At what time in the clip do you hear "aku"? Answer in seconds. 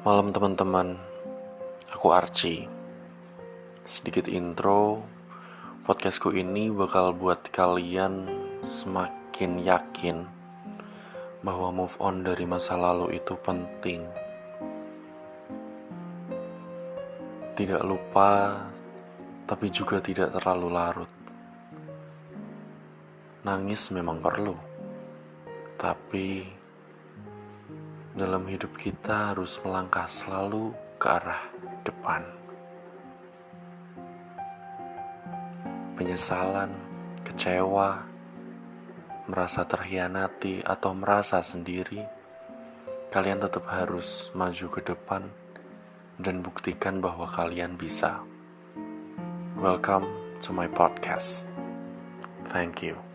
1.92-2.08